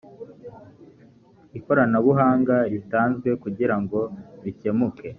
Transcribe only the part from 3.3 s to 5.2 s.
kugira ngo bikemuke